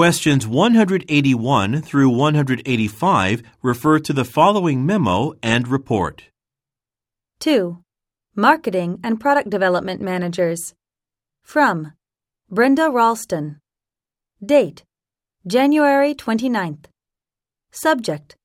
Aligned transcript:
Questions 0.00 0.46
181 0.46 1.82
through 1.82 2.08
185 2.08 3.42
refer 3.60 3.98
to 3.98 4.14
the 4.14 4.24
following 4.24 4.86
memo 4.86 5.34
and 5.42 5.68
report. 5.68 6.22
2. 7.40 7.84
Marketing 8.34 8.98
and 9.04 9.20
Product 9.20 9.50
Development 9.50 10.00
Managers. 10.00 10.72
From 11.42 11.92
Brenda 12.48 12.88
Ralston. 12.90 13.58
Date 14.42 14.84
January 15.46 16.14
29th. 16.14 16.86
Subject 17.70 18.36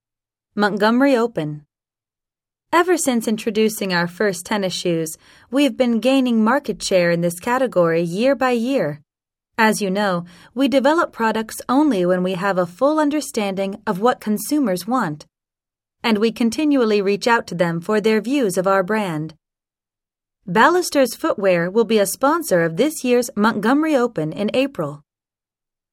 Montgomery 0.56 1.16
Open. 1.16 1.64
Ever 2.74 2.98
since 2.98 3.30
introducing 3.30 3.94
our 3.94 4.08
first 4.08 4.46
tennis 4.46 4.74
shoes, 4.74 5.18
we 5.50 5.64
have 5.64 5.78
been 5.78 6.02
gaining 6.02 6.44
market 6.44 6.84
share 6.84 7.12
in 7.12 7.22
this 7.22 7.40
category 7.40 8.02
year 8.02 8.36
by 8.36 8.52
year. 8.52 9.05
As 9.58 9.82
you 9.82 9.90
know, 9.90 10.26
we 10.54 10.68
develop 10.68 11.14
products 11.14 11.62
only 11.70 12.05
when 12.05 12.24
we 12.24 12.34
have 12.34 12.58
a 12.58 12.66
full 12.66 13.00
understanding 13.00 13.81
of 13.88 14.02
what 14.02 14.20
consumers 14.20 14.86
want. 14.86 15.26
And 16.04 16.18
we 16.18 16.31
continually 16.31 17.02
reach 17.02 17.26
out 17.26 17.48
to 17.48 17.55
them 17.55 17.80
for 17.80 18.02
their 18.02 18.20
views 18.20 18.58
of 18.58 18.68
our 18.68 18.84
brand. 18.84 19.34
Ballister's 20.45 21.16
Footwear 21.16 21.72
will 21.72 21.86
be 21.86 22.00
a 22.00 22.05
sponsor 22.05 22.64
of 22.64 22.76
this 22.76 23.04
year's 23.04 23.30
Montgomery 23.36 23.95
Open 23.95 24.34
in 24.34 24.52
April. 24.54 25.02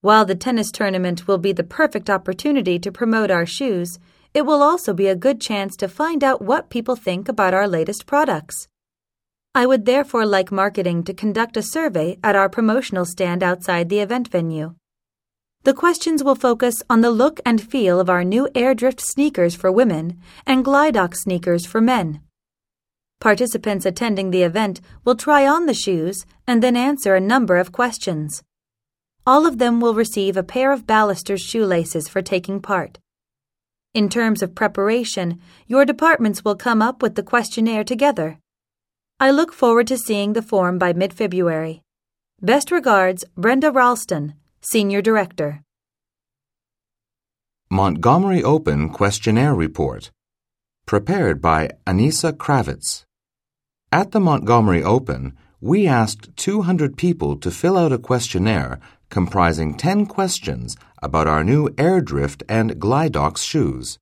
While 0.00 0.24
the 0.24 0.34
tennis 0.34 0.72
tournament 0.72 1.28
will 1.28 1.38
be 1.38 1.52
the 1.52 1.62
perfect 1.62 2.10
opportunity 2.10 2.80
to 2.80 2.90
promote 2.90 3.30
our 3.30 3.46
shoes, 3.46 4.00
it 4.34 4.42
will 4.42 4.60
also 4.60 4.92
be 4.92 5.06
a 5.06 5.14
good 5.14 5.40
chance 5.40 5.76
to 5.76 5.88
find 5.88 6.24
out 6.24 6.42
what 6.42 6.68
people 6.68 6.96
think 6.96 7.28
about 7.28 7.54
our 7.54 7.68
latest 7.68 8.06
products. 8.06 8.66
I 9.54 9.66
would 9.66 9.84
therefore 9.84 10.24
like 10.24 10.50
marketing 10.50 11.04
to 11.04 11.12
conduct 11.12 11.58
a 11.58 11.62
survey 11.62 12.18
at 12.24 12.34
our 12.34 12.48
promotional 12.48 13.04
stand 13.04 13.42
outside 13.42 13.90
the 13.90 13.98
event 13.98 14.28
venue. 14.28 14.76
The 15.64 15.74
questions 15.74 16.24
will 16.24 16.34
focus 16.34 16.82
on 16.88 17.02
the 17.02 17.10
look 17.10 17.38
and 17.44 17.60
feel 17.60 18.00
of 18.00 18.08
our 18.08 18.24
new 18.24 18.48
Airdrift 18.54 19.00
sneakers 19.00 19.54
for 19.54 19.70
women 19.70 20.18
and 20.46 20.64
Glidox 20.64 21.16
sneakers 21.16 21.66
for 21.66 21.82
men. 21.82 22.22
Participants 23.20 23.84
attending 23.84 24.30
the 24.30 24.42
event 24.42 24.80
will 25.04 25.14
try 25.14 25.46
on 25.46 25.66
the 25.66 25.74
shoes 25.74 26.24
and 26.46 26.62
then 26.62 26.74
answer 26.74 27.14
a 27.14 27.20
number 27.20 27.58
of 27.58 27.72
questions. 27.72 28.42
All 29.26 29.46
of 29.46 29.58
them 29.58 29.80
will 29.80 29.94
receive 29.94 30.36
a 30.36 30.42
pair 30.42 30.72
of 30.72 30.86
Ballister's 30.86 31.42
shoelaces 31.42 32.08
for 32.08 32.22
taking 32.22 32.60
part. 32.60 32.98
In 33.94 34.08
terms 34.08 34.42
of 34.42 34.54
preparation, 34.54 35.40
your 35.66 35.84
departments 35.84 36.42
will 36.42 36.56
come 36.56 36.80
up 36.80 37.02
with 37.02 37.14
the 37.16 37.22
questionnaire 37.22 37.84
together. 37.84 38.38
I 39.22 39.30
look 39.30 39.52
forward 39.52 39.86
to 39.86 39.96
seeing 39.96 40.32
the 40.32 40.42
form 40.42 40.78
by 40.78 40.92
mid 40.92 41.12
February. 41.14 41.84
Best 42.40 42.72
regards, 42.72 43.24
Brenda 43.36 43.70
Ralston, 43.70 44.34
Senior 44.62 45.00
Director. 45.00 45.62
Montgomery 47.70 48.42
Open 48.42 48.88
Questionnaire 48.88 49.54
Report. 49.54 50.10
Prepared 50.86 51.40
by 51.40 51.70
Anissa 51.86 52.32
Kravitz. 52.32 53.04
At 53.92 54.10
the 54.10 54.18
Montgomery 54.18 54.82
Open, 54.82 55.36
we 55.60 55.86
asked 55.86 56.36
200 56.36 56.96
people 56.96 57.36
to 57.36 57.52
fill 57.52 57.78
out 57.78 57.92
a 57.92 57.98
questionnaire 57.98 58.80
comprising 59.08 59.76
10 59.76 60.06
questions 60.06 60.76
about 61.00 61.28
our 61.28 61.44
new 61.44 61.68
Airdrift 61.76 62.42
and 62.48 62.80
Glidox 62.80 63.38
shoes. 63.38 64.00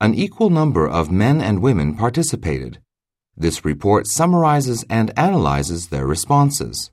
An 0.00 0.14
equal 0.14 0.50
number 0.50 0.88
of 0.88 1.12
men 1.12 1.40
and 1.40 1.62
women 1.62 1.94
participated. 1.94 2.80
This 3.36 3.64
report 3.64 4.06
summarizes 4.06 4.84
and 4.90 5.16
analyzes 5.18 5.88
their 5.88 6.06
responses. 6.06 6.90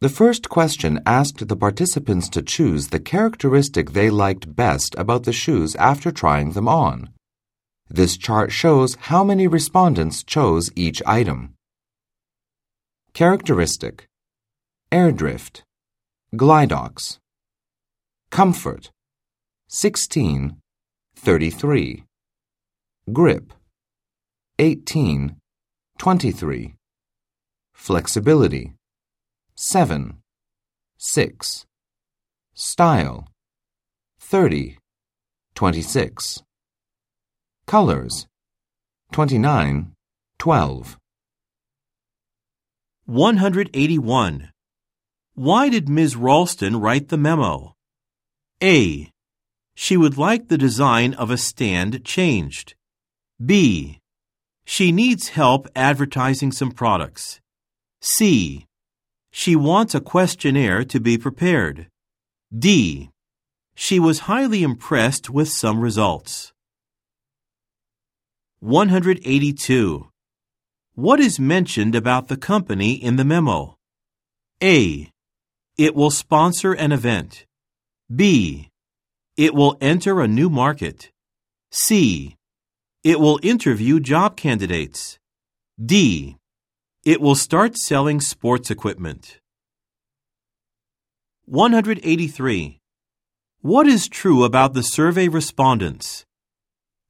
The 0.00 0.08
first 0.08 0.48
question 0.48 1.00
asked 1.06 1.48
the 1.48 1.56
participants 1.56 2.28
to 2.30 2.42
choose 2.42 2.88
the 2.88 3.00
characteristic 3.00 3.92
they 3.92 4.10
liked 4.10 4.54
best 4.54 4.94
about 4.98 5.24
the 5.24 5.32
shoes 5.32 5.74
after 5.76 6.10
trying 6.10 6.52
them 6.52 6.68
on. 6.68 7.10
This 7.88 8.16
chart 8.16 8.52
shows 8.52 8.96
how 9.08 9.24
many 9.24 9.46
respondents 9.46 10.22
chose 10.22 10.70
each 10.74 11.02
item. 11.06 11.54
Characteristic 13.14 14.06
Air 14.92 15.12
Airdrift 15.12 15.62
Glidox 16.34 17.18
Comfort 18.30 18.90
16 19.68 20.56
33 21.16 22.04
Grip 23.12 23.52
18, 24.58 25.36
23. 25.98 26.74
Flexibility, 27.74 28.72
7, 29.54 30.16
6. 30.96 31.66
Style, 32.54 33.28
30, 34.18 34.78
26. 35.54 36.42
Colors, 37.66 38.26
29, 39.12 39.92
12. 40.38 40.98
181. 43.04 44.50
Why 45.34 45.68
did 45.68 45.90
Ms. 45.90 46.16
Ralston 46.16 46.80
write 46.80 47.08
the 47.08 47.18
memo? 47.18 47.74
A. 48.62 49.10
She 49.74 49.98
would 49.98 50.16
like 50.16 50.48
the 50.48 50.56
design 50.56 51.12
of 51.12 51.30
a 51.30 51.36
stand 51.36 52.06
changed. 52.06 52.74
B. 53.44 53.95
She 54.68 54.90
needs 54.90 55.28
help 55.28 55.68
advertising 55.76 56.50
some 56.50 56.72
products. 56.72 57.40
C. 58.00 58.66
She 59.30 59.54
wants 59.54 59.94
a 59.94 60.00
questionnaire 60.00 60.84
to 60.84 60.98
be 60.98 61.16
prepared. 61.16 61.86
D. 62.52 63.10
She 63.76 64.00
was 64.00 64.26
highly 64.30 64.64
impressed 64.64 65.30
with 65.30 65.48
some 65.48 65.80
results. 65.80 66.52
182. 68.58 70.08
What 70.94 71.20
is 71.20 71.38
mentioned 71.38 71.94
about 71.94 72.26
the 72.26 72.36
company 72.36 72.94
in 72.94 73.14
the 73.14 73.24
memo? 73.24 73.76
A. 74.60 75.12
It 75.78 75.94
will 75.94 76.10
sponsor 76.10 76.72
an 76.72 76.90
event. 76.90 77.46
B. 78.12 78.70
It 79.36 79.54
will 79.54 79.76
enter 79.80 80.20
a 80.20 80.26
new 80.26 80.50
market. 80.50 81.12
C. 81.70 82.34
It 83.06 83.20
will 83.20 83.38
interview 83.40 84.00
job 84.00 84.36
candidates. 84.36 85.20
D. 85.78 86.38
It 87.04 87.20
will 87.20 87.36
start 87.36 87.76
selling 87.76 88.20
sports 88.20 88.68
equipment. 88.68 89.38
183. 91.44 92.80
What 93.60 93.86
is 93.86 94.08
true 94.08 94.42
about 94.42 94.74
the 94.74 94.82
survey 94.82 95.28
respondents? 95.28 96.26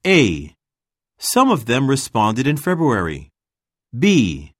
A. 0.06 0.54
Some 1.16 1.50
of 1.50 1.64
them 1.64 1.88
responded 1.88 2.46
in 2.46 2.58
February. 2.58 3.30
B. 3.98 4.52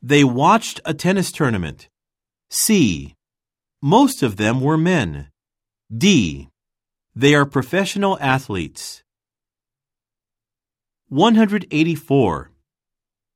They 0.00 0.22
watched 0.22 0.80
a 0.84 0.94
tennis 0.94 1.32
tournament. 1.32 1.88
C. 2.50 3.16
Most 3.82 4.22
of 4.22 4.36
them 4.36 4.60
were 4.60 4.78
men. 4.78 5.26
D. 5.90 6.50
They 7.16 7.34
are 7.34 7.46
professional 7.46 8.16
athletes. 8.20 9.02
184. 11.08 12.50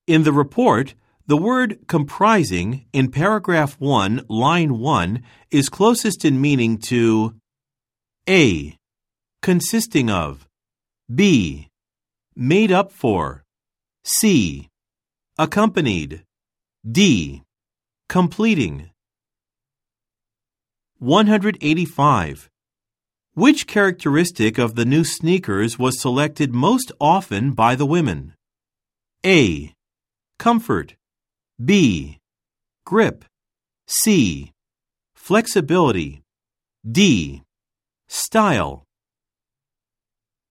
In 0.07 0.25
the 0.25 0.33
report, 0.33 0.95
the 1.27 1.37
word 1.37 1.79
comprising 1.87 2.85
in 2.93 3.11
paragraph 3.11 3.81
1, 3.81 4.27
line 4.29 4.79
1 4.79 5.23
is 5.51 5.69
closest 5.69 6.25
in 6.25 6.41
meaning 6.41 6.77
to 6.77 7.35
A. 8.29 8.77
Consisting 9.41 10.11
of 10.11 10.47
B. 11.13 11.69
Made 12.37 12.71
up 12.71 12.93
for 12.93 13.43
C. 14.05 14.69
Accompanied 15.39 16.25
D. 16.91 17.43
Completing 18.09 18.91
185. 20.99 22.52
Which 23.35 23.67
characteristic 23.67 24.59
of 24.59 24.75
the 24.75 24.85
new 24.85 25.05
sneakers 25.05 25.79
was 25.79 25.99
selected 25.99 26.53
most 26.53 26.93
often 27.01 27.53
by 27.53 27.75
the 27.75 27.87
women? 27.87 28.35
A. 29.25 29.73
Comfort. 30.39 30.97
B. 31.65 32.19
Grip. 32.85 33.25
C. 33.87 34.53
Flexibility. 35.15 36.21
D. 36.87 37.43
Style. 38.07 38.85